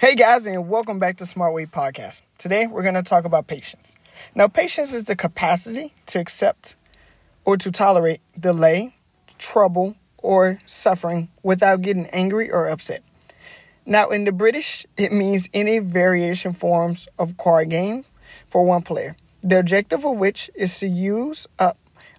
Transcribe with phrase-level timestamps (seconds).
[0.00, 2.22] Hey guys, and welcome back to Smart Way Podcast.
[2.38, 3.94] Today we're going to talk about patience.
[4.34, 6.74] Now, patience is the capacity to accept
[7.44, 8.96] or to tolerate delay,
[9.36, 13.02] trouble, or suffering without getting angry or upset.
[13.84, 18.06] Now, in the British, it means any variation forms of card game
[18.48, 21.76] for one player, the objective of which is to use up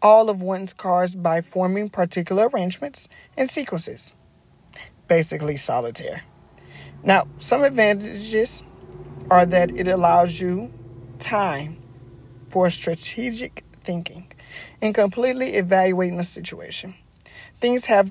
[0.00, 4.14] all of one's cards by forming particular arrangements and sequences.
[5.08, 6.22] Basically, solitaire.
[7.04, 8.62] Now, some advantages
[9.30, 10.72] are that it allows you
[11.18, 11.76] time
[12.48, 14.32] for strategic thinking
[14.80, 16.94] and completely evaluating a situation.
[17.60, 18.10] Things have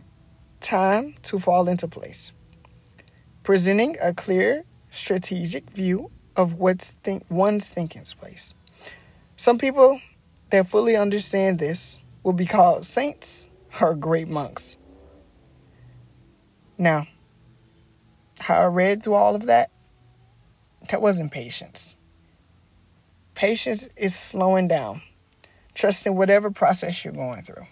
[0.60, 2.32] time to fall into place.
[3.42, 8.54] Presenting a clear strategic view of what's think- one's thinking place.
[9.36, 10.00] Some people
[10.52, 13.50] that fully understand this will be called saints
[13.82, 14.78] or great monks.
[16.78, 17.08] Now,
[18.44, 19.72] how I read through all of that,
[20.90, 21.98] that wasn't patience.
[23.36, 25.02] Patience is slowing down,
[25.74, 27.64] trusting whatever process you're going through.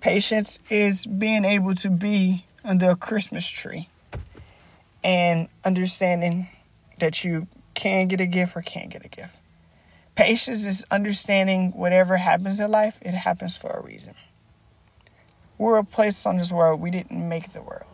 [0.00, 3.88] Patience is being able to be under a Christmas tree
[5.04, 6.48] and understanding
[6.98, 9.36] that you can get a gift or can't get a gift.
[10.16, 14.14] Patience is understanding whatever happens in life, it happens for a reason.
[15.56, 17.91] We're a place on this world, we didn't make the world.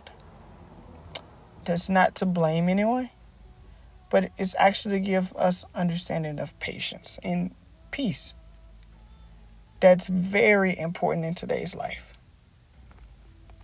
[1.69, 3.11] That's not to blame anyone,
[4.09, 7.55] but it's actually to give us understanding of patience and
[7.91, 8.33] peace.
[9.79, 12.15] That's very important in today's life.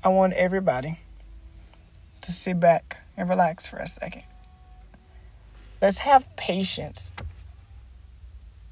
[0.04, 0.98] I want everybody
[2.20, 4.24] to sit back and relax for a second.
[5.80, 7.10] Let's have patience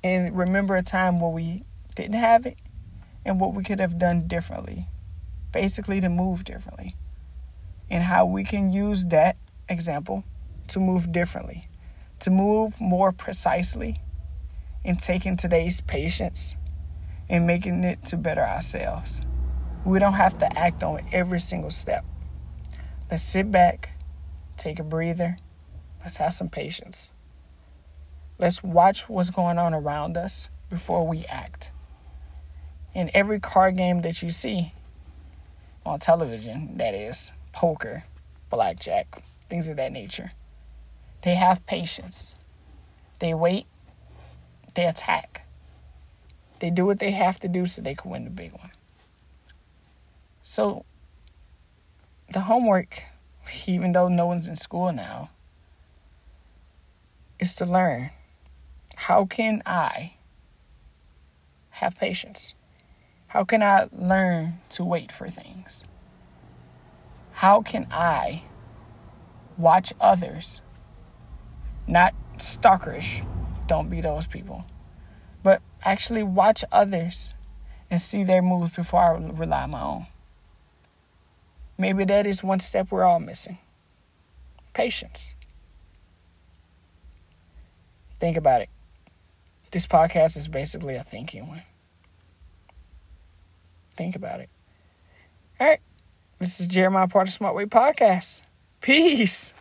[0.05, 2.59] and remember a time where we didn't have it
[3.25, 4.89] and what we could have done differently.
[5.53, 6.97] Basically, to move differently.
[7.93, 9.37] And how we can use that
[9.69, 10.25] example
[10.69, 11.69] to move differently,
[12.21, 14.01] to move more precisely,
[14.83, 16.57] and taking today's patience
[17.29, 19.21] and making it to better ourselves.
[19.85, 22.03] We don't have to act on every single step.
[23.11, 23.91] Let's sit back,
[24.57, 25.37] take a breather,
[26.01, 27.13] let's have some patience.
[28.39, 31.73] Let's watch what's going on around us before we act.
[32.95, 34.73] In every card game that you see
[35.85, 38.05] on television, that is poker,
[38.51, 40.33] blackjack, things of that nature,
[41.23, 42.37] they have patience.
[43.19, 43.67] They wait,
[44.75, 45.47] they attack.
[46.59, 48.71] They do what they have to do so they can win the big one.
[50.43, 50.85] So,
[52.33, 53.03] the homework,
[53.67, 55.31] even though no one's in school now,
[57.39, 58.11] is to learn
[58.95, 60.15] how can I
[61.71, 62.55] have patience?
[63.29, 65.83] How can I learn to wait for things?
[67.43, 68.45] How can I
[69.59, 70.63] watch others?
[71.89, 73.27] Not stalkerish,
[73.67, 74.65] don't be those people,
[75.43, 77.35] but actually watch others
[77.91, 80.07] and see their moves before I rely on my own.
[81.77, 83.59] Maybe that is one step we're all missing
[84.73, 85.35] patience.
[88.21, 88.69] Think about it.
[89.73, 91.63] This podcast is basically a thinking one.
[93.97, 94.49] Think about it.
[95.59, 95.81] All right.
[96.43, 98.43] This is Jeremiah Part of Smart Way Podcast.
[98.81, 99.55] Peace.